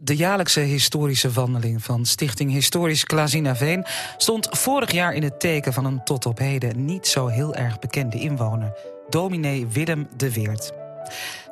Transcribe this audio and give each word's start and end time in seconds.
De 0.00 0.16
jaarlijkse 0.16 0.60
historische 0.60 1.30
wandeling 1.30 1.82
van 1.82 2.06
Stichting 2.06 2.50
Historisch 2.50 3.04
Veen 3.52 3.84
stond 4.16 4.48
vorig 4.50 4.92
jaar 4.92 5.14
in 5.14 5.22
het 5.22 5.40
teken 5.40 5.72
van 5.72 5.84
een 5.84 6.04
tot 6.04 6.26
op 6.26 6.38
heden 6.38 6.84
niet 6.84 7.06
zo 7.06 7.26
heel 7.26 7.54
erg 7.54 7.78
bekende 7.78 8.18
inwoner, 8.18 8.72
dominee 9.08 9.66
Willem 9.66 10.08
de 10.16 10.32
Weert. 10.32 10.72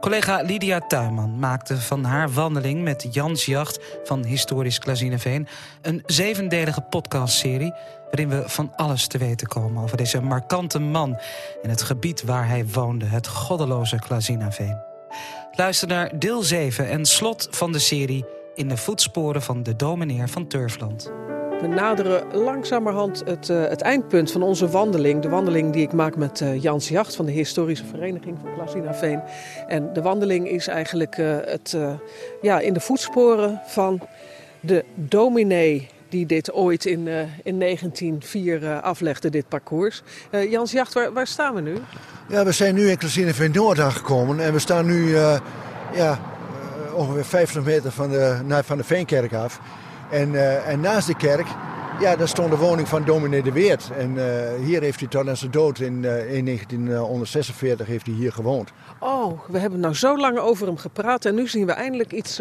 Collega 0.01 0.43
Lydia 0.43 0.81
Tuinman 0.81 1.39
maakte 1.39 1.77
van 1.77 2.05
haar 2.05 2.31
wandeling 2.31 2.83
met 2.83 3.07
Jans 3.11 3.45
Jacht 3.45 3.79
van 4.05 4.25
Historisch 4.25 4.81
Veen 5.17 5.49
een 5.83 6.03
zevendelige 6.07 6.81
podcastserie 6.81 7.73
waarin 8.11 8.29
we 8.29 8.43
van 8.47 8.73
alles 8.77 9.07
te 9.07 9.19
weten 9.19 9.47
komen 9.47 9.83
over 9.83 9.97
deze 9.97 10.21
markante 10.21 10.79
man 10.79 11.19
en 11.63 11.71
het 11.71 11.83
gebied 11.83 12.23
waar 12.23 12.49
hij 12.49 12.67
woonde, 12.67 13.05
het 13.05 13.29
goddeloze 13.29 13.99
Veen. 14.51 14.79
Luister 15.53 15.89
naar 15.89 16.19
deel 16.19 16.43
7 16.43 16.89
en 16.89 17.05
slot 17.05 17.49
van 17.51 17.73
de 17.73 17.79
serie 17.79 18.36
in 18.57 18.69
de 18.69 18.77
voetsporen 18.77 19.43
van 19.43 19.63
de 19.63 19.77
domineer 19.77 20.29
van 20.29 20.47
Turfland. 20.47 21.13
We 21.61 21.67
naderen 21.67 22.37
langzamerhand 22.37 23.23
het, 23.25 23.49
uh, 23.49 23.69
het, 23.69 23.81
eindpunt 23.81 24.31
van 24.31 24.43
onze 24.43 24.69
wandeling. 24.69 25.23
De 25.23 25.29
wandeling 25.29 25.73
die 25.73 25.83
ik 25.83 25.93
maak 25.93 26.17
met 26.17 26.41
uh, 26.41 26.63
Jans 26.63 26.89
Jacht 26.89 27.17
van 27.17 27.27
de 27.27 27.33
Historische 27.33 27.85
Vereniging 27.85 28.39
van 28.57 28.95
Veen. 28.95 29.23
En 29.67 29.93
de 29.93 30.03
wandeling 30.03 30.49
is 30.49 30.67
eigenlijk 30.67 31.17
uh, 31.17 31.37
het, 31.45 31.77
ja, 32.43 32.61
in 32.61 32.73
de 32.73 32.81
voetsporen 32.81 33.61
van 33.67 34.01
de 34.61 34.85
dominee 34.95 35.89
die 36.09 36.27
dit 36.27 36.53
ooit 36.53 36.85
in, 36.85 37.09
in 37.43 37.59
1904 37.59 38.81
aflegde, 38.81 39.31
dit 39.31 39.49
parcours. 39.49 40.03
Jans 40.31 40.73
Jacht, 40.73 40.95
waar, 40.95 41.13
waar, 41.13 41.27
staan 41.27 41.55
we 41.55 41.61
nu? 41.61 41.75
Ja, 42.29 42.45
we 42.45 42.53
zijn 42.53 42.75
nu 42.75 42.89
in 42.89 42.99
Klasinaveen 42.99 43.53
Noord 43.53 43.81
aangekomen 43.81 44.41
en 44.41 44.53
we 44.53 44.59
staan 44.59 44.87
nu 44.87 45.17
ja, 45.95 46.36
ongeveer 46.97 47.25
50 47.25 47.65
meter 47.65 47.93
van 47.93 48.11
de, 48.11 48.63
van 48.65 48.77
de 48.77 48.85
Veenkerk 48.85 49.33
af. 49.33 49.61
En, 50.11 50.33
uh, 50.33 50.69
en 50.69 50.81
naast 50.81 51.07
de 51.07 51.17
kerk, 51.17 51.47
ja, 52.01 52.17
daar 52.17 52.29
stond 52.29 52.51
de 52.51 52.57
woning 52.57 52.89
van 52.89 53.05
dominee 53.05 53.43
de 53.43 53.53
Weert. 53.53 53.91
En 53.99 54.15
uh, 54.15 54.25
hier 54.65 54.83
heeft 54.83 55.01
hij 55.01 55.09
tot 55.09 55.29
aan 55.29 55.37
zijn 55.37 55.51
dood 55.51 55.79
in, 55.79 56.03
uh, 56.03 56.35
in 56.35 56.45
1946 56.45 57.87
heeft 57.87 58.07
hij 58.07 58.15
hier 58.15 58.33
gewoond. 58.33 58.73
Oh, 59.01 59.41
we 59.49 59.59
hebben 59.59 59.81
nou 59.81 59.95
zo 59.95 60.19
lang 60.19 60.39
over 60.39 60.67
hem 60.67 60.77
gepraat 60.77 61.25
en 61.25 61.35
nu 61.35 61.49
zien 61.49 61.67
we 61.67 61.73
eindelijk 61.73 62.13
iets 62.13 62.41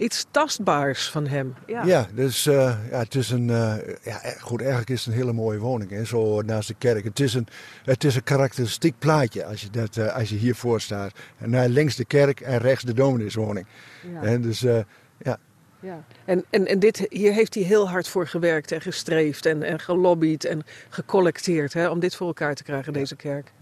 iets 0.00 0.26
tastbaars 0.30 1.10
van 1.10 1.26
hem. 1.26 1.54
Ja, 1.66 1.84
ja 1.84 2.06
dus 2.14 2.46
uh, 2.46 2.54
ja, 2.90 2.98
het 2.98 3.14
is 3.14 3.30
een. 3.30 3.48
Uh, 3.48 3.74
ja, 4.02 4.20
goed, 4.40 4.60
eigenlijk 4.60 4.90
is 4.90 5.04
het 5.04 5.14
een 5.14 5.20
hele 5.20 5.32
mooie 5.32 5.58
woning, 5.58 5.90
hè, 5.90 6.04
zo 6.04 6.42
naast 6.42 6.68
de 6.68 6.74
kerk. 6.78 7.04
Het 7.04 7.20
is 7.20 7.34
een, 7.34 7.46
het 7.84 8.04
is 8.04 8.14
een 8.14 8.22
karakteristiek 8.22 8.94
plaatje 8.98 9.44
als 9.44 9.60
je, 9.60 9.70
dat, 9.70 9.96
uh, 9.96 10.14
als 10.16 10.28
je 10.28 10.36
hiervoor 10.36 10.80
staat. 10.80 11.12
En 11.38 11.50
naar 11.50 11.68
links 11.68 11.96
de 11.96 12.04
kerk 12.04 12.40
en 12.40 12.58
rechts 12.58 12.84
de 12.84 12.94
domineeswoning. 12.94 13.66
Ja. 14.12 14.22
En 14.22 14.42
dus 14.42 14.60
ja. 14.60 15.38
Ja. 15.82 16.04
En, 16.24 16.44
en, 16.50 16.66
en 16.66 16.78
dit, 16.78 17.06
hier 17.08 17.32
heeft 17.32 17.54
hij 17.54 17.62
heel 17.62 17.88
hard 17.88 18.08
voor 18.08 18.26
gewerkt 18.26 18.72
en 18.72 18.80
gestreefd 18.80 19.46
en, 19.46 19.62
en 19.62 19.80
gelobbyd 19.80 20.44
en 20.44 20.62
gecollecteerd 20.88 21.72
hè, 21.72 21.88
om 21.88 22.00
dit 22.00 22.14
voor 22.14 22.26
elkaar 22.26 22.54
te 22.54 22.62
krijgen, 22.62 22.92
deze 22.92 23.16
kerk. 23.16 23.52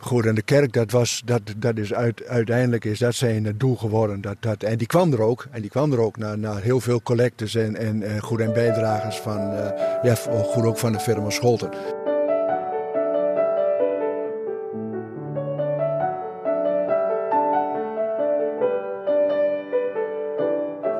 Goed, 0.00 0.26
en 0.26 0.34
de 0.34 0.42
kerk, 0.42 0.72
dat, 0.72 0.90
was, 0.90 1.22
dat, 1.24 1.42
dat 1.56 1.76
is 1.76 1.94
uit, 1.94 2.26
uiteindelijk 2.26 2.84
is 2.84 2.98
dat 2.98 3.14
zijn 3.14 3.54
doel 3.56 3.76
geworden. 3.76 4.20
Dat, 4.20 4.36
dat, 4.40 4.62
en 4.62 4.78
die 4.78 4.86
kwam 4.86 5.12
er 5.12 5.20
ook. 5.20 5.46
En 5.50 5.60
die 5.60 5.70
kwam 5.70 5.92
er 5.92 6.00
ook 6.00 6.16
naar, 6.16 6.38
naar 6.38 6.62
heel 6.62 6.80
veel 6.80 7.02
collectors 7.02 7.54
en, 7.54 7.76
en, 7.76 8.20
goed 8.20 8.40
en 8.40 8.52
bijdragers 8.52 9.16
van, 9.16 9.52
uh, 9.52 9.70
ja, 10.02 10.14
goed 10.14 10.64
ook 10.64 10.78
van 10.78 10.92
de 10.92 11.00
firma 11.00 11.30
Scholten. 11.30 11.70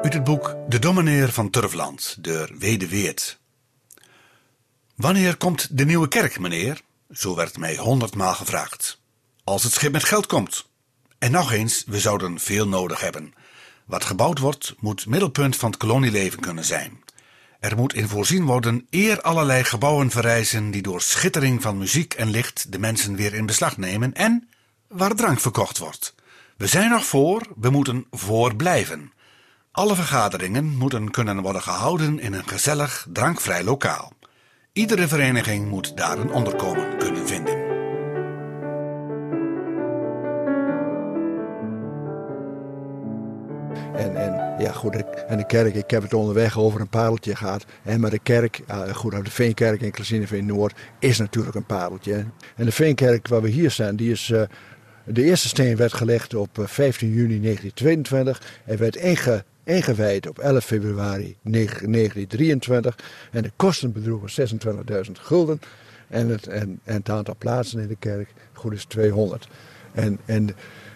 Uit 0.03 0.15
het 0.15 0.25
boek 0.25 0.57
De 0.69 0.79
Domineer 0.79 1.29
van 1.29 1.51
Turfland, 1.51 2.17
door 2.21 2.51
Wede 2.59 2.89
Weert. 2.89 3.39
Wanneer 4.95 5.37
komt 5.37 5.79
de 5.79 5.85
nieuwe 5.85 6.09
kerk, 6.09 6.39
meneer? 6.39 6.81
Zo 7.11 7.34
werd 7.34 7.58
mij 7.58 7.77
honderdmaal 7.77 8.35
gevraagd. 8.35 9.01
Als 9.45 9.63
het 9.63 9.73
schip 9.73 9.92
met 9.92 10.05
geld 10.05 10.27
komt. 10.27 10.69
En 11.19 11.30
nog 11.30 11.52
eens, 11.52 11.85
we 11.86 12.01
zouden 12.01 12.39
veel 12.39 12.69
nodig 12.69 13.01
hebben. 13.01 13.35
Wat 13.85 14.05
gebouwd 14.05 14.39
wordt, 14.39 14.74
moet 14.79 15.07
middelpunt 15.07 15.57
van 15.57 15.70
het 15.70 15.79
kolonieleven 15.79 16.41
kunnen 16.41 16.64
zijn. 16.64 17.05
Er 17.61 17.77
moet 17.77 17.95
in 17.95 18.08
voorzien 18.08 18.45
worden 18.45 18.86
eer 18.91 19.20
allerlei 19.20 19.64
gebouwen 19.64 20.11
verrijzen 20.11 20.70
die 20.70 20.83
door 20.83 21.01
schittering 21.01 21.63
van 21.63 21.79
muziek 21.79 22.14
en 22.14 22.30
licht 22.30 22.73
de 22.73 22.79
mensen 22.79 23.17
weer 23.17 23.35
in 23.35 23.46
beslag 23.46 23.77
nemen 23.77 24.14
en 24.14 24.48
waar 24.89 25.14
drank 25.14 25.40
verkocht 25.40 25.79
wordt. 25.79 26.14
We 26.57 26.67
zijn 26.67 26.90
nog 26.90 27.05
voor, 27.05 27.42
we 27.57 27.70
moeten 27.70 28.07
voor 28.11 28.57
blijven. 28.57 29.13
Alle 29.73 29.95
vergaderingen 29.95 30.77
moeten 30.77 31.11
kunnen 31.11 31.42
worden 31.42 31.63
gehouden 31.63 32.19
in 32.19 32.33
een 32.33 32.48
gezellig, 32.48 33.07
drankvrij 33.13 33.64
lokaal. 33.64 34.13
Iedere 34.78 35.08
vereniging 35.08 35.68
moet 35.68 35.96
daar 35.96 36.18
een 36.18 36.33
onderkomen 36.33 36.98
kunnen 36.98 37.27
vinden. 37.27 37.55
En, 43.94 44.16
en, 44.16 44.55
ja, 44.58 44.72
goed, 44.72 45.05
en 45.28 45.36
de 45.36 45.46
kerk, 45.46 45.74
ik 45.74 45.90
heb 45.90 46.02
het 46.02 46.14
onderweg 46.14 46.58
over 46.58 46.80
een 46.80 46.89
pareltje 46.89 47.36
gehad. 47.36 47.64
En 47.83 48.00
maar 48.00 48.11
de 48.11 48.18
kerk, 48.18 48.61
goed, 48.92 49.24
de 49.24 49.30
Veenkerk 49.30 49.80
in 49.80 49.90
Klazineveen 49.90 50.46
Noord 50.46 50.78
is 50.98 51.18
natuurlijk 51.18 51.56
een 51.56 51.66
pareltje. 51.66 52.24
En 52.56 52.64
de 52.64 52.72
Veenkerk 52.72 53.28
waar 53.28 53.42
we 53.42 53.48
hier 53.48 53.70
staan, 53.70 53.96
die 53.96 54.10
is... 54.10 54.28
Uh, 54.28 54.42
de 55.05 55.24
eerste 55.24 55.48
steen 55.48 55.77
werd 55.77 55.92
gelegd 55.92 56.34
op 56.34 56.50
15 56.64 57.08
juni 57.08 57.40
1922 57.40 58.42
en 58.64 58.78
werd 58.78 58.96
inge, 58.96 59.45
ingewijd 59.68 60.29
op 60.29 60.39
11 60.39 60.64
februari 60.64 61.36
1923. 61.42 62.98
En 63.30 63.42
de 63.42 63.52
kosten 63.56 63.92
bedroegen 63.92 64.51
26.000 65.06 65.12
gulden. 65.12 65.61
En 66.08 66.29
het, 66.29 66.46
en, 66.46 66.80
en 66.84 67.02
aantal 67.05 67.34
plaatsen 67.39 67.80
in 67.80 67.89
de 67.89 67.96
kerk 67.98 68.33
goed 68.52 68.73
is 68.73 68.84
200. 68.84 69.48
En, 69.92 70.18
en 70.24 70.48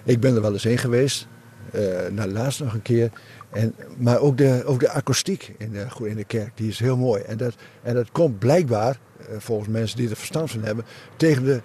ik 0.04 0.20
ben 0.20 0.34
er 0.34 0.42
wel 0.42 0.52
eens 0.52 0.64
in 0.64 0.78
geweest. 0.78 1.26
Uh, 1.74 1.82
nou, 2.10 2.30
laatst 2.30 2.60
nog 2.60 2.74
een 2.74 2.82
keer. 2.82 3.10
En, 3.50 3.74
maar 3.96 4.18
ook 4.18 4.36
de, 4.36 4.62
ook 4.64 4.80
de 4.80 4.90
akoestiek 4.90 5.54
in 5.58 5.72
de, 5.72 5.86
in 6.08 6.16
de 6.16 6.24
kerk, 6.24 6.50
die 6.54 6.68
is 6.68 6.78
heel 6.78 6.96
mooi. 6.96 7.22
En 7.22 7.36
dat, 7.36 7.54
en 7.82 7.94
dat 7.94 8.12
komt 8.12 8.38
blijkbaar, 8.38 8.98
uh, 9.20 9.26
volgens 9.38 9.68
mensen 9.68 9.96
die 9.96 10.10
er 10.10 10.16
verstand 10.16 10.50
van 10.50 10.62
hebben, 10.62 10.84
tegen 11.16 11.44
de, 11.44 11.60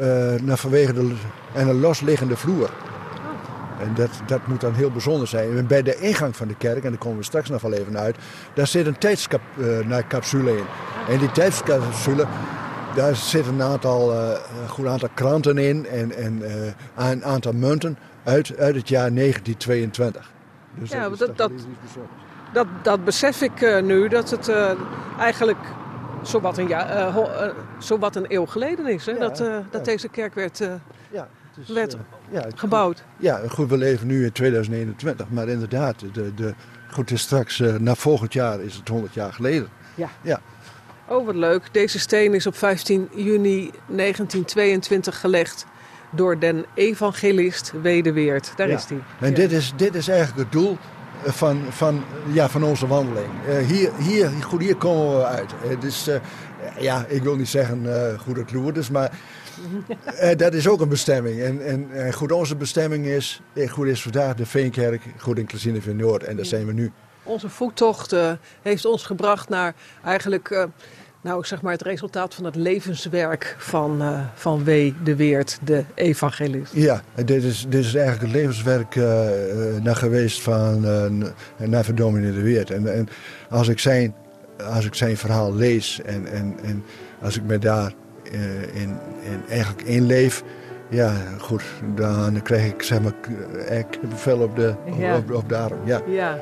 uh, 0.00 0.40
naar 0.42 0.58
vanwege 0.58 0.92
de, 0.92 1.14
en 1.54 1.68
een 1.68 1.80
losliggende 1.80 2.36
vloer. 2.36 2.70
En 3.80 3.94
dat, 3.94 4.10
dat 4.26 4.46
moet 4.46 4.60
dan 4.60 4.74
heel 4.74 4.90
bijzonder 4.90 5.28
zijn. 5.28 5.56
En 5.56 5.66
bij 5.66 5.82
de 5.82 5.96
ingang 5.96 6.36
van 6.36 6.48
de 6.48 6.56
kerk, 6.56 6.84
en 6.84 6.90
daar 6.90 6.98
komen 6.98 7.18
we 7.18 7.24
straks 7.24 7.48
nog 7.48 7.62
wel 7.62 7.72
even 7.72 7.98
uit, 7.98 8.16
daar 8.54 8.66
zit 8.66 8.86
een 8.86 8.98
tijdscapsule 8.98 10.56
in. 10.56 10.64
En 11.08 11.18
die 11.18 11.30
tijdscapsule, 11.30 12.26
daar 12.94 13.16
zit 13.16 13.46
een 13.46 13.62
aantal, 13.62 14.12
uh, 14.12 14.30
een 14.62 14.68
goed 14.68 14.86
aantal 14.86 15.08
kranten 15.14 15.58
in 15.58 15.86
en, 15.86 16.16
en 16.16 16.38
uh, 16.38 17.08
een 17.10 17.24
aantal 17.24 17.52
munten 17.52 17.98
uit, 18.24 18.56
uit 18.58 18.74
het 18.74 18.88
jaar 18.88 19.14
1922. 19.14 20.32
Dus 20.74 20.90
ja, 20.90 21.08
dat, 21.08 21.18
dat, 21.18 21.36
dat, 21.36 21.52
dat, 22.52 22.66
dat 22.82 23.04
besef 23.04 23.42
ik 23.42 23.60
uh, 23.60 23.82
nu, 23.82 24.08
dat 24.08 24.30
het 24.30 24.52
eigenlijk 25.18 25.58
zowat 26.22 26.58
een, 26.58 26.68
ja, 26.68 27.12
zowat 27.78 28.16
een 28.16 28.26
eeuw 28.28 28.46
geleden 28.46 28.86
is. 28.86 29.06
Hè? 29.06 29.12
Ja, 29.12 29.18
dat, 29.18 29.42
dat 29.70 29.84
deze 29.84 30.08
kerk 30.08 30.34
werd 30.34 30.58
ja 31.10 31.28
werd 31.66 31.94
uh, 31.94 32.00
ja, 32.30 32.46
gebouwd. 32.54 33.04
Ja, 33.16 33.40
goed, 33.48 33.68
we 33.68 33.76
leven 33.76 34.06
nu 34.06 34.24
in 34.24 34.32
2021. 34.32 35.26
Maar 35.28 35.48
inderdaad, 35.48 36.00
de, 36.12 36.34
de, 36.34 36.54
goed, 36.90 37.10
is 37.10 37.20
straks, 37.20 37.58
uh, 37.58 37.74
na 37.74 37.94
volgend 37.94 38.32
jaar 38.32 38.60
is 38.60 38.74
het 38.74 38.88
100 38.88 39.14
jaar 39.14 39.32
geleden. 39.32 39.68
Ja. 39.94 40.08
ja. 40.22 40.40
Oh, 41.08 41.26
wat 41.26 41.34
leuk. 41.34 41.68
Deze 41.72 41.98
steen 41.98 42.34
is 42.34 42.46
op 42.46 42.56
15 42.56 43.08
juni 43.14 43.70
1922 43.86 45.20
gelegd 45.20 45.66
door 46.10 46.38
den 46.38 46.64
evangelist 46.74 47.72
Wedeweert. 47.82 48.52
Daar 48.56 48.68
is 48.68 48.84
hij. 48.84 48.98
En 49.20 49.34
dit, 49.34 49.52
is, 49.52 49.72
dit 49.76 49.94
is 49.94 50.08
eigenlijk 50.08 50.38
het 50.38 50.52
doel 50.52 50.78
eh, 51.24 51.32
van, 51.32 51.62
van, 51.68 52.04
ja, 52.32 52.48
van 52.48 52.62
onze 52.62 52.86
wandeling. 52.86 53.32
Uh, 53.48 53.58
hier, 53.58 53.90
hier, 53.98 54.30
goed, 54.42 54.60
hier 54.60 54.76
komen 54.76 55.16
we 55.16 55.24
uit. 55.24 55.50
Het 55.66 55.84
is, 55.84 56.08
uh, 56.08 56.14
ja, 56.78 57.04
ik 57.08 57.22
wil 57.22 57.36
niet 57.36 57.48
zeggen 57.48 57.82
uh, 57.84 58.18
goede 58.18 58.44
Lourdes, 58.52 58.90
maar 58.90 59.10
uh, 60.22 60.36
dat 60.36 60.54
is 60.54 60.68
ook 60.68 60.80
een 60.80 60.88
bestemming. 60.88 61.40
En, 61.40 61.66
en, 61.66 61.88
en, 61.92 62.12
goed, 62.12 62.32
onze 62.32 62.56
bestemming 62.56 63.06
is, 63.06 63.40
eh, 63.52 63.70
goed 63.70 63.86
is 63.86 64.02
vandaag 64.02 64.34
de 64.34 64.46
Veenkerk, 64.46 65.02
goed 65.18 65.38
in 65.38 65.82
van 65.82 65.96
Noord. 65.96 66.24
En 66.24 66.36
daar 66.36 66.44
zijn 66.44 66.66
we 66.66 66.72
nu. 66.72 66.92
Onze 67.22 67.48
voettocht 67.48 68.12
uh, 68.12 68.32
heeft 68.62 68.84
ons 68.84 69.04
gebracht 69.04 69.48
naar 69.48 69.74
eigenlijk, 70.04 70.50
uh, 70.50 70.64
nou 71.20 71.44
zeg 71.44 71.62
maar 71.62 71.72
het 71.72 71.82
resultaat 71.82 72.34
van 72.34 72.44
het 72.44 72.56
levenswerk 72.56 73.54
van, 73.58 74.02
uh, 74.02 74.20
van 74.34 74.64
W. 74.64 74.90
de 75.04 75.16
Weert, 75.16 75.58
de 75.64 75.84
evangelist. 75.94 76.72
Ja, 76.72 77.02
dit 77.24 77.44
is, 77.44 77.66
dit 77.68 77.84
is 77.84 77.94
eigenlijk 77.94 78.32
het 78.32 78.40
levenswerk 78.40 78.94
naar 79.82 79.96
geweest 79.96 80.40
van 80.40 80.80
naar 81.56 81.84
van 81.84 81.94
dominee 81.94 82.32
de 82.32 82.42
Weert. 82.42 82.70
En, 82.70 82.94
en 82.94 83.08
als, 83.50 83.68
ik 83.68 83.78
zijn, 83.78 84.14
als 84.64 84.84
ik 84.84 84.94
zijn 84.94 85.16
verhaal 85.16 85.54
lees 85.54 86.00
en, 86.04 86.26
en, 86.26 86.56
en 86.62 86.84
als 87.20 87.36
ik 87.36 87.42
me 87.42 87.58
daar 87.58 87.92
uh, 87.92 88.07
eh, 88.32 88.82
in, 88.82 88.98
in 89.22 89.42
eigenlijk 89.48 89.82
inleef. 89.82 90.42
Ja, 90.90 91.12
goed, 91.38 91.62
dan 91.94 92.42
krijg 92.42 92.72
ik 92.72 92.82
zeg 92.82 93.00
maar 93.00 93.12
veel 94.14 94.38
op 94.38 94.56
de, 94.56 94.74
op, 94.86 95.30
op, 95.30 95.36
op 95.36 95.52
arm. 95.52 95.86
Ja. 95.86 96.02
ja. 96.06 96.38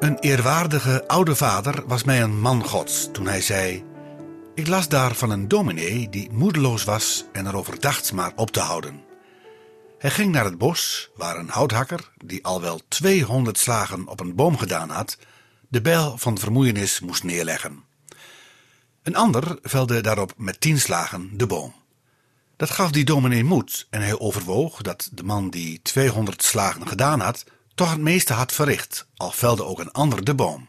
Een 0.00 0.18
eerwaardige 0.18 1.08
oude 1.08 1.36
vader 1.36 1.82
was 1.86 2.04
mij 2.04 2.22
een 2.22 2.40
man 2.40 2.64
gods 2.64 3.08
toen 3.12 3.26
hij 3.26 3.40
zei... 3.40 3.84
Ik 4.54 4.66
las 4.66 4.88
daar 4.88 5.14
van 5.14 5.30
een 5.30 5.48
dominee 5.48 6.08
die 6.08 6.28
moedeloos 6.32 6.84
was 6.84 7.24
en 7.32 7.46
erover 7.46 7.80
dacht 7.80 8.12
maar 8.12 8.32
op 8.36 8.50
te 8.50 8.60
houden. 8.60 9.00
Hij 9.98 10.10
ging 10.10 10.32
naar 10.32 10.44
het 10.44 10.58
bos, 10.58 11.10
waar 11.16 11.36
een 11.36 11.48
houthakker, 11.48 12.10
die 12.24 12.44
al 12.44 12.60
wel 12.60 12.80
200 12.88 13.58
slagen 13.58 14.08
op 14.08 14.20
een 14.20 14.34
boom 14.34 14.58
gedaan 14.58 14.90
had, 14.90 15.18
de 15.68 15.80
bijl 15.80 16.18
van 16.18 16.38
vermoeienis 16.38 17.00
moest 17.00 17.24
neerleggen. 17.24 17.84
Een 19.02 19.16
ander 19.16 19.58
velde 19.62 20.00
daarop 20.00 20.32
met 20.36 20.60
tien 20.60 20.80
slagen 20.80 21.30
de 21.36 21.46
boom. 21.46 21.74
Dat 22.56 22.70
gaf 22.70 22.90
die 22.90 23.04
dominee 23.04 23.44
moed 23.44 23.86
en 23.90 24.00
hij 24.02 24.18
overwoog 24.18 24.82
dat 24.82 25.08
de 25.12 25.22
man 25.22 25.50
die 25.50 25.82
200 25.82 26.42
slagen 26.42 26.88
gedaan 26.88 27.20
had, 27.20 27.44
toch 27.74 27.90
het 27.90 28.00
meeste 28.00 28.32
had 28.32 28.52
verricht, 28.52 29.06
al 29.16 29.30
velde 29.30 29.64
ook 29.64 29.78
een 29.78 29.92
ander 29.92 30.24
de 30.24 30.34
boom. 30.34 30.68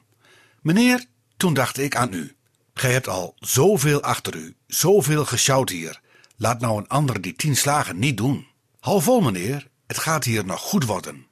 Meneer, 0.61 1.05
toen 1.37 1.53
dacht 1.53 1.77
ik 1.77 1.95
aan 1.95 2.13
u. 2.13 2.35
Gij 2.73 2.91
hebt 2.91 3.07
al 3.07 3.35
zoveel 3.39 4.01
achter 4.01 4.35
u, 4.35 4.55
zoveel 4.67 5.25
gesjouwd 5.25 5.69
hier. 5.69 6.01
Laat 6.35 6.59
nou 6.59 6.77
een 6.77 6.87
ander 6.87 7.21
die 7.21 7.35
tien 7.35 7.55
slagen 7.55 7.99
niet 7.99 8.17
doen. 8.17 8.47
Hou 8.79 9.01
vol, 9.01 9.21
meneer, 9.21 9.67
het 9.87 9.97
gaat 9.97 10.23
hier 10.23 10.45
nog 10.45 10.59
goed 10.59 10.83
worden. 10.85 11.25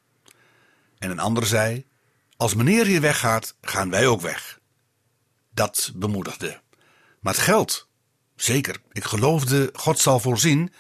En 0.97 1.11
een 1.11 1.19
ander 1.19 1.45
zei: 1.45 1.85
Als 2.37 2.55
meneer 2.55 2.85
hier 2.85 3.01
weggaat, 3.01 3.55
gaan 3.61 3.89
wij 3.89 4.07
ook 4.07 4.21
weg. 4.21 4.59
Dat 5.53 5.91
bemoedigde. 5.95 6.59
Maar 7.19 7.33
het 7.33 7.41
geld, 7.41 7.89
zeker, 8.35 8.81
ik 8.91 9.03
geloofde 9.03 9.69
God 9.73 9.99
zal 9.99 10.19
voorzien, 10.19 10.73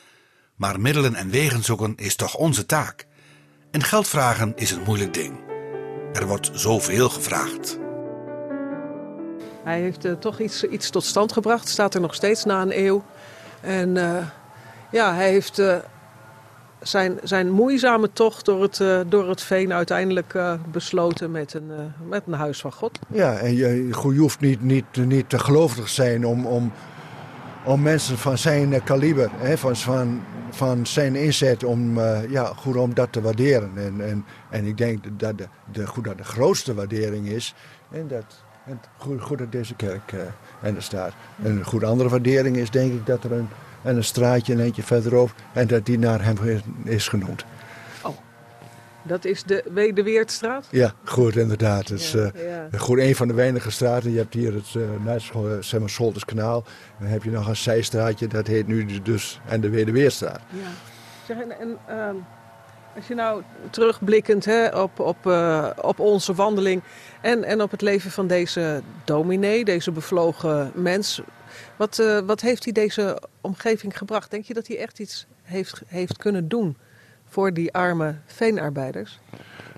maar 0.55 0.79
middelen 0.79 1.15
en 1.15 1.29
wegen 1.29 1.63
zoeken 1.63 1.95
is 1.95 2.15
toch 2.15 2.35
onze 2.35 2.65
taak. 2.65 3.07
En 3.71 3.83
geld 3.83 4.07
vragen 4.07 4.55
is 4.55 4.71
een 4.71 4.83
moeilijk 4.83 5.13
ding. 5.13 5.39
Er 6.13 6.27
wordt 6.27 6.49
zoveel 6.53 7.09
gevraagd. 7.09 7.79
Hij 9.63 9.81
heeft 9.81 10.05
uh, 10.05 10.13
toch 10.13 10.39
iets, 10.39 10.63
iets 10.63 10.89
tot 10.89 11.03
stand 11.03 11.31
gebracht, 11.31 11.69
staat 11.69 11.93
er 11.93 12.01
nog 12.01 12.15
steeds 12.15 12.43
na 12.43 12.61
een 12.61 12.79
eeuw. 12.85 13.05
En 13.61 13.95
uh, 13.95 14.27
ja, 14.91 15.13
hij 15.13 15.29
heeft 15.29 15.59
uh, 15.59 15.77
zijn, 16.87 17.19
zijn 17.23 17.49
moeizame 17.51 18.09
tocht 18.13 18.45
door 18.45 18.61
het, 18.61 18.83
door 19.07 19.29
het 19.29 19.41
veen 19.41 19.73
uiteindelijk 19.73 20.39
besloten 20.71 21.31
met 21.31 21.53
een, 21.53 21.71
met 22.09 22.23
een 22.27 22.33
huis 22.33 22.59
van 22.59 22.71
God. 22.71 22.99
Ja, 23.07 23.37
en 23.37 23.55
je, 23.55 23.89
hoeft 23.91 24.39
niet, 24.39 24.61
niet, 24.61 24.85
niet 24.95 25.29
te 25.29 25.39
gelovig 25.39 25.89
zijn 25.89 26.25
om, 26.25 26.45
om, 26.45 26.71
om 27.65 27.81
mensen 27.81 28.17
van 28.17 28.37
zijn 28.37 28.83
kaliber, 28.83 29.29
hè, 29.35 29.57
van, 29.57 29.75
van, 29.75 30.21
van 30.49 30.85
zijn 30.85 31.15
inzet 31.15 31.63
om, 31.63 31.99
ja, 32.29 32.45
goed 32.45 32.75
om 32.75 32.93
dat 32.93 33.11
te 33.11 33.21
waarderen. 33.21 33.71
En, 33.75 34.01
en, 34.01 34.25
en 34.49 34.65
ik 34.65 34.77
denk 34.77 35.03
dat 35.19 35.37
de, 35.37 35.47
de, 35.71 35.87
goed, 35.87 36.03
dat 36.03 36.17
de 36.17 36.23
grootste 36.23 36.73
waardering 36.73 37.27
is. 37.27 37.53
En 37.91 38.07
dat, 38.07 38.44
en 38.65 38.79
goed, 38.97 39.21
goed 39.21 39.37
dat 39.37 39.51
deze 39.51 39.75
kerk 39.75 40.11
uh, 40.11 40.21
en 40.61 40.75
er 40.75 40.83
staat. 40.83 41.13
En 41.43 41.51
een 41.51 41.65
goede 41.65 41.85
andere 41.85 42.09
waardering 42.09 42.57
is 42.57 42.69
denk 42.69 42.93
ik 42.93 43.05
dat 43.05 43.23
er 43.23 43.31
een, 43.31 43.47
en 43.81 43.95
een 43.95 44.03
straatje 44.03 44.53
een 44.53 44.59
eentje 44.59 44.83
verderop 44.83 45.33
en 45.53 45.67
dat 45.67 45.85
die 45.85 45.99
naar 45.99 46.23
hem 46.23 46.37
is 46.83 47.07
genoemd. 47.07 47.45
Oh, 48.03 48.17
dat 49.03 49.25
is 49.25 49.43
de 49.43 49.63
Wederweertstraat? 49.73 50.67
Ja, 50.71 50.93
goed 51.03 51.35
inderdaad. 51.35 51.87
Het 51.87 51.99
is 51.99 52.11
ja, 52.11 52.31
ja. 52.71 52.77
goed 52.77 52.97
een 52.97 53.15
van 53.15 53.27
de 53.27 53.33
weinige 53.33 53.71
straten. 53.71 54.11
Je 54.11 54.17
hebt 54.17 54.33
hier 54.33 54.53
het 54.53 54.73
uh, 54.73 55.15
zeg 55.59 55.79
maar, 55.79 55.89
Solterskanaal. 55.89 56.63
Dan 56.99 57.07
heb 57.07 57.23
je 57.23 57.31
nog 57.31 57.47
een 57.47 57.55
zijstraatje, 57.55 58.27
dat 58.27 58.47
heet 58.47 58.67
nu 58.67 59.01
dus 59.01 59.41
en 59.45 59.61
de 59.61 59.69
Wederweerstraat. 59.69 60.41
Ja. 60.49 60.69
Zeg, 61.27 61.37
en, 61.37 61.59
en 61.59 61.77
uh, 61.89 62.21
als 62.95 63.07
je 63.07 63.15
nou 63.15 63.43
terugblikkend 63.69 64.45
hè, 64.45 64.67
op, 64.67 64.99
op, 64.99 65.25
uh, 65.25 65.69
op 65.81 65.99
onze 65.99 66.33
wandeling 66.33 66.81
en, 67.21 67.43
en 67.43 67.61
op 67.61 67.71
het 67.71 67.81
leven 67.81 68.11
van 68.11 68.27
deze 68.27 68.81
dominee, 69.03 69.65
deze 69.65 69.91
bevlogen 69.91 70.71
mens. 70.73 71.21
Wat, 71.75 71.99
uh, 71.99 72.19
wat 72.19 72.41
heeft 72.41 72.63
hij 72.63 72.73
deze 72.73 73.21
omgeving 73.41 73.97
gebracht? 73.97 74.31
Denk 74.31 74.45
je 74.45 74.53
dat 74.53 74.67
hij 74.67 74.77
echt 74.77 74.99
iets 74.99 75.25
heeft, 75.43 75.81
heeft 75.87 76.17
kunnen 76.17 76.47
doen 76.47 76.77
voor 77.25 77.53
die 77.53 77.73
arme 77.73 78.15
veenarbeiders? 78.25 79.19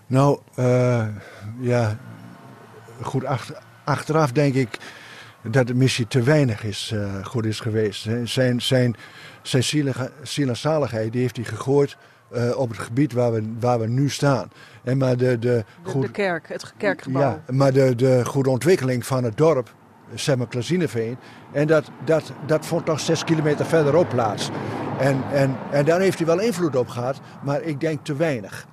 Nou, 0.07 0.39
uh, 0.59 1.07
ja, 1.59 1.97
goed, 3.01 3.25
achter, 3.25 3.57
achteraf 3.83 4.31
denk 4.31 4.53
ik 4.53 4.77
dat 5.43 5.67
de 5.67 5.73
missie 5.73 6.07
te 6.07 6.21
weinig 6.21 6.63
is, 6.63 6.93
goed 7.23 7.45
is 7.45 7.59
geweest. 7.59 8.07
Zijn, 8.23 8.61
zijn, 8.61 8.95
zijn 9.41 9.63
ziel 10.23 10.47
en 10.47 10.57
zaligheid 10.57 11.11
die 11.11 11.21
heeft 11.21 11.35
hij 11.35 11.45
gegooid 11.45 11.97
uh, 12.31 12.57
op 12.57 12.69
het 12.69 12.77
gebied 12.77 13.13
waar 13.13 13.31
we, 13.31 13.53
waar 13.59 13.79
we 13.79 13.87
nu 13.87 14.09
staan. 14.09 14.51
En 14.83 14.97
maar 14.97 15.17
de, 15.17 15.39
de, 15.39 15.63
goed, 15.83 16.01
de, 16.01 16.11
kerk, 16.11 16.47
het 16.47 16.73
kerkgebouw. 16.77 17.21
Ja, 17.21 17.41
maar 17.53 17.73
de, 17.73 17.95
de 17.95 18.25
goede 18.25 18.49
ontwikkeling 18.49 19.05
van 19.05 19.23
het 19.23 19.37
dorp, 19.37 19.73
zeg 20.13 20.37
maar 20.37 20.47
Klazineveen, 20.47 21.17
en 21.51 21.67
dat, 21.67 21.91
dat, 22.05 22.31
dat 22.45 22.65
vond 22.65 22.85
toch 22.85 22.99
zes 22.99 23.23
kilometer 23.23 23.65
verderop 23.65 24.09
plaats. 24.09 24.49
En, 24.99 25.23
en, 25.31 25.57
en 25.71 25.85
daar 25.85 25.99
heeft 25.99 26.17
hij 26.17 26.27
wel 26.27 26.39
invloed 26.39 26.75
op 26.75 26.87
gehad, 26.87 27.19
maar 27.43 27.61
ik 27.61 27.79
denk 27.79 28.05
te 28.05 28.15
weinig. 28.15 28.67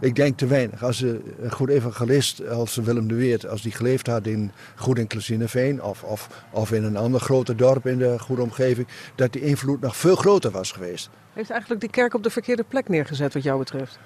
Ik 0.00 0.16
denk 0.16 0.38
te 0.38 0.46
weinig. 0.46 0.84
Als 0.84 1.00
een 1.00 1.50
goed 1.50 1.68
evangelist 1.68 2.48
als 2.48 2.76
Willem 2.76 3.08
de 3.08 3.14
Weert, 3.14 3.46
als 3.46 3.62
die 3.62 3.72
geleefd 3.72 4.06
had 4.06 4.26
in 4.26 4.52
Goed 4.76 4.98
in 4.98 5.06
Klazineveen 5.06 5.82
of, 5.82 6.02
of, 6.02 6.44
of 6.50 6.72
in 6.72 6.84
een 6.84 6.96
ander 6.96 7.20
groter 7.20 7.56
dorp 7.56 7.86
in 7.86 7.98
de 7.98 8.18
goede 8.18 8.42
omgeving, 8.42 8.86
dat 9.14 9.32
die 9.32 9.42
invloed 9.42 9.80
nog 9.80 9.96
veel 9.96 10.16
groter 10.16 10.50
was 10.50 10.72
geweest. 10.72 11.10
Heeft 11.32 11.50
eigenlijk 11.50 11.80
die 11.80 11.90
kerk 11.90 12.14
op 12.14 12.22
de 12.22 12.30
verkeerde 12.30 12.64
plek 12.68 12.88
neergezet 12.88 13.34
wat 13.34 13.42
jou 13.42 13.58
betreft? 13.58 13.98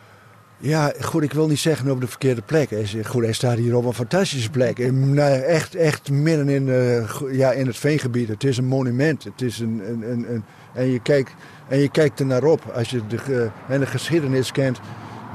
Ja, 0.58 0.92
goed, 1.00 1.22
ik 1.22 1.32
wil 1.32 1.48
niet 1.48 1.58
zeggen 1.58 1.90
op 1.90 2.00
de 2.00 2.06
verkeerde 2.06 2.42
plek. 2.42 2.68
Goed, 3.04 3.22
hij 3.22 3.32
staat 3.32 3.58
hier 3.58 3.76
op 3.76 3.84
een 3.84 3.92
fantastische 3.92 4.50
plek. 4.50 4.78
Echt, 4.78 5.74
echt 5.74 6.10
midden 6.10 6.48
in, 6.48 6.66
uh, 6.66 7.04
ja, 7.32 7.52
in 7.52 7.66
het 7.66 7.76
veengebied. 7.76 8.28
Het 8.28 8.44
is 8.44 8.56
een 8.56 8.64
monument. 8.64 9.24
Het 9.24 9.42
is 9.42 9.58
een, 9.58 9.82
een, 9.88 10.10
een, 10.10 10.32
een 10.32 10.44
en, 10.74 10.90
je 10.90 11.00
kijkt, 11.00 11.32
en 11.68 11.78
je 11.78 11.90
kijkt 11.90 12.20
er 12.20 12.26
naar 12.26 12.44
op. 12.44 12.72
Als 12.74 12.90
je 12.90 13.06
de, 13.06 13.18
uh, 13.28 13.74
en 13.74 13.80
de 13.80 13.86
geschiedenis 13.86 14.52
kent, 14.52 14.80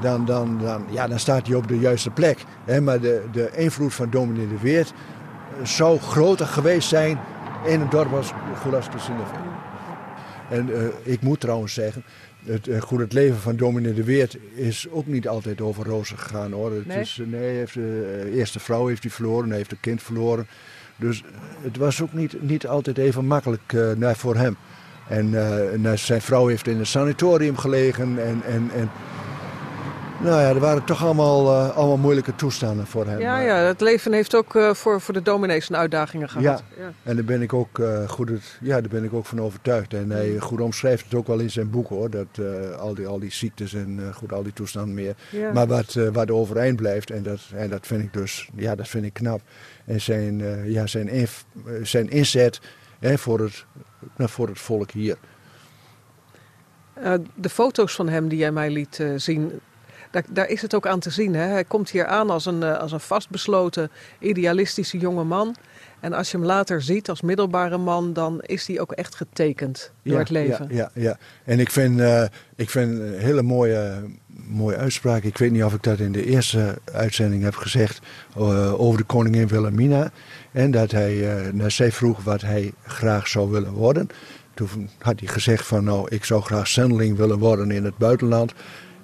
dan, 0.00 0.24
dan, 0.24 0.58
dan, 0.58 0.84
ja, 0.90 1.06
dan 1.06 1.18
staat 1.18 1.46
hij 1.46 1.56
op 1.56 1.68
de 1.68 1.78
juiste 1.78 2.10
plek. 2.10 2.44
Hè? 2.64 2.80
Maar 2.80 3.00
de, 3.00 3.22
de 3.32 3.50
invloed 3.56 3.94
van 3.94 4.10
dominee 4.10 4.48
de 4.48 4.58
Weert 4.58 4.92
zou 5.62 5.98
groter 5.98 6.46
geweest 6.46 6.88
zijn 6.88 7.18
in 7.64 7.80
een 7.80 7.90
dorp 7.90 8.12
als 8.12 8.32
Goelaskesineveen. 8.60 9.56
En 10.50 10.68
uh, 10.68 10.78
ik 11.02 11.22
moet 11.22 11.40
trouwens 11.40 11.74
zeggen, 11.74 12.02
het, 12.44 12.66
uh, 12.66 12.80
goed, 12.80 13.00
het 13.00 13.12
leven 13.12 13.38
van 13.38 13.56
dominee 13.56 13.94
de 13.94 14.04
Weert 14.04 14.38
is 14.54 14.86
ook 14.90 15.06
niet 15.06 15.28
altijd 15.28 15.60
over 15.60 15.84
rozen 15.84 16.18
gegaan 16.18 16.52
hoor. 16.52 16.72
Het 16.72 16.86
nee? 16.86 17.00
Is, 17.00 17.20
nee, 17.24 17.56
heeft, 17.56 17.74
de 17.74 18.30
eerste 18.34 18.60
vrouw 18.60 18.86
heeft 18.86 19.02
hij 19.02 19.12
verloren, 19.12 19.48
hij 19.48 19.56
heeft 19.56 19.72
een 19.72 19.80
kind 19.80 20.02
verloren. 20.02 20.46
Dus 20.96 21.24
het 21.62 21.76
was 21.76 22.02
ook 22.02 22.12
niet, 22.12 22.42
niet 22.42 22.66
altijd 22.66 22.98
even 22.98 23.26
makkelijk 23.26 23.72
uh, 23.72 24.10
voor 24.14 24.36
hem. 24.36 24.56
En 25.08 25.98
zijn 25.98 26.22
vrouw 26.22 26.46
heeft 26.46 26.66
in 26.66 26.78
een 26.78 26.86
sanatorium 26.86 27.56
gelegen 27.56 28.18
en, 28.18 28.42
en, 28.44 28.70
en 28.74 28.90
nou 30.20 30.40
ja, 30.40 30.48
er 30.48 30.58
waren 30.58 30.84
toch 30.84 31.04
allemaal, 31.04 31.44
uh, 31.44 31.76
allemaal 31.76 31.96
moeilijke 31.96 32.34
toestanden 32.34 32.86
voor 32.86 33.06
hem. 33.06 33.20
Ja, 33.20 33.40
ja 33.40 33.56
het 33.56 33.80
leven 33.80 34.12
heeft 34.12 34.34
ook 34.34 34.54
uh, 34.54 34.74
voor, 34.74 35.00
voor 35.00 35.14
de 35.14 35.22
dominees 35.22 35.68
een 35.68 35.76
uitdagingen 35.76 36.28
gehad. 36.28 36.44
Ja, 36.44 36.82
ja. 36.82 36.92
en 37.02 37.14
daar 37.16 37.24
ben 37.24 37.42
ik 37.42 37.52
ook, 37.52 37.78
uh, 37.78 38.08
goed, 38.08 38.28
het, 38.28 38.58
ja, 38.60 38.80
daar 38.80 38.90
ben 38.90 39.04
ik 39.04 39.12
ook 39.12 39.26
van 39.26 39.40
overtuigd. 39.40 39.94
En 39.94 40.10
hij 40.10 40.38
goed 40.38 40.60
omschrijft 40.60 41.04
het 41.04 41.14
ook 41.14 41.26
wel 41.26 41.38
in 41.38 41.50
zijn 41.50 41.70
boek 41.70 41.88
hoor. 41.88 42.10
Dat, 42.10 42.26
al, 42.78 42.94
die, 42.94 43.06
al 43.06 43.18
die 43.18 43.32
ziektes 43.32 43.74
en 43.74 44.12
goed, 44.14 44.32
al 44.32 44.42
die 44.42 44.52
toestanden 44.52 44.94
meer. 44.94 45.14
Ja. 45.30 45.52
Maar 45.52 45.66
wat, 45.66 45.98
wat 46.12 46.30
overeind 46.30 46.76
blijft, 46.76 47.10
en 47.10 47.22
dat, 47.22 47.40
en 47.54 47.70
dat 47.70 47.86
vind 47.86 48.02
ik 48.02 48.12
dus 48.12 48.48
ja, 48.54 48.74
dat 48.74 48.88
vind 48.88 49.04
ik 49.04 49.12
knap. 49.12 49.40
En 49.84 50.00
zijn, 50.00 50.42
ja, 50.70 50.86
zijn, 50.86 51.08
inf, 51.08 51.44
zijn 51.82 52.10
inzet 52.10 52.60
hè, 52.98 53.18
voor, 53.18 53.40
het, 53.40 53.64
nou, 54.16 54.30
voor 54.30 54.48
het 54.48 54.58
volk 54.58 54.90
hier. 54.90 55.16
de 57.34 57.48
foto's 57.48 57.94
van 57.94 58.08
hem 58.08 58.28
die 58.28 58.38
jij 58.38 58.52
mij 58.52 58.70
liet 58.70 59.04
zien, 59.16 59.60
daar, 60.10 60.24
daar, 60.30 60.48
is 60.48 60.62
het 60.62 60.74
ook 60.74 60.86
aan 60.86 61.00
te 61.00 61.10
zien. 61.10 61.34
Hè? 61.34 61.46
Hij 61.46 61.64
komt 61.64 61.90
hier 61.90 62.06
aan 62.06 62.30
als 62.30 62.46
een, 62.46 62.62
als 62.62 62.92
een 62.92 63.00
vastbesloten, 63.00 63.90
idealistische 64.18 64.98
jonge 64.98 65.24
man. 65.24 65.56
En 66.00 66.12
als 66.12 66.30
je 66.30 66.36
hem 66.36 66.46
later 66.46 66.82
ziet 66.82 67.08
als 67.08 67.20
middelbare 67.20 67.78
man, 67.78 68.12
dan 68.12 68.40
is 68.40 68.66
hij 68.66 68.80
ook 68.80 68.92
echt 68.92 69.14
getekend 69.14 69.92
door 70.02 70.12
ja, 70.12 70.18
het 70.18 70.30
leven. 70.30 70.66
Ja, 70.70 70.90
ja, 70.94 71.02
ja. 71.02 71.18
en 71.44 71.60
ik 71.60 71.70
vind, 71.70 72.00
uh, 72.00 72.22
ik 72.56 72.70
vind 72.70 72.98
een 72.98 73.18
hele 73.18 73.42
mooie, 73.42 74.02
mooie 74.26 74.76
uitspraak. 74.76 75.22
Ik 75.22 75.38
weet 75.38 75.50
niet 75.50 75.64
of 75.64 75.74
ik 75.74 75.82
dat 75.82 75.98
in 75.98 76.12
de 76.12 76.24
eerste 76.24 76.78
uitzending 76.92 77.42
heb 77.42 77.54
gezegd 77.54 78.00
uh, 78.38 78.80
over 78.80 78.98
de 78.98 79.04
koningin 79.04 79.48
Wilhelmina. 79.48 80.10
En 80.52 80.70
dat 80.70 80.90
hij, 80.90 81.14
uh, 81.14 81.52
naar 81.52 81.70
zij 81.70 81.92
vroeg 81.92 82.24
wat 82.24 82.40
hij 82.40 82.72
graag 82.86 83.28
zou 83.28 83.50
willen 83.50 83.72
worden. 83.72 84.08
Toen 84.54 84.90
had 84.98 85.20
hij 85.20 85.28
gezegd 85.28 85.66
van 85.66 85.84
nou, 85.84 86.06
ik 86.08 86.24
zou 86.24 86.42
graag 86.42 86.66
zendeling 86.66 87.16
willen 87.16 87.38
worden 87.38 87.70
in 87.70 87.84
het 87.84 87.96
buitenland. 87.96 88.54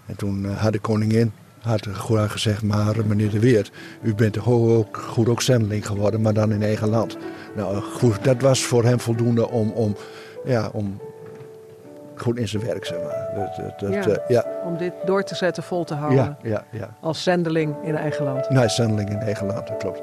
En 0.07 0.17
toen 0.17 0.45
had 0.45 0.73
de 0.73 0.79
koningin 0.79 1.33
had 1.61 1.89
gezegd, 2.31 2.63
maar 2.63 3.07
meneer 3.07 3.31
de 3.31 3.39
Weert, 3.39 3.71
u 4.03 4.15
bent 4.15 4.47
ook 4.47 4.97
goed 4.97 5.29
ook 5.29 5.43
zendeling 5.43 5.87
geworden, 5.87 6.21
maar 6.21 6.35
dan 6.35 6.53
in 6.53 6.63
eigen 6.63 6.89
land. 6.89 7.17
Nou 7.57 7.81
goed, 7.81 8.25
dat 8.25 8.41
was 8.41 8.65
voor 8.65 8.85
hem 8.85 9.01
voldoende 9.01 9.49
om, 9.49 9.71
om, 9.71 9.97
ja, 10.45 10.69
om 10.73 11.01
goed 12.17 12.39
in 12.39 12.49
zijn 12.49 12.65
werk, 12.67 12.85
zeg 12.85 12.99
maar. 13.03 13.29
Dat, 13.35 13.81
dat, 13.81 13.93
Ja. 13.93 14.03
ja. 14.13 14.23
ja, 14.29 14.47
Om 14.65 14.77
dit 14.77 14.93
door 15.05 15.23
te 15.23 15.35
zetten, 15.35 15.63
vol 15.63 15.85
te 15.85 15.95
houden. 15.95 16.19
ja, 16.19 16.37
ja, 16.43 16.65
ja. 16.71 16.97
Als 17.01 17.23
zendeling 17.23 17.75
in 17.83 17.97
eigen 17.97 18.25
land. 18.25 18.51
Nou, 18.51 18.69
zendeling 18.69 19.11
in 19.11 19.19
eigen 19.19 19.47
land, 19.47 19.67
dat 19.67 19.77
klopt. 19.77 20.03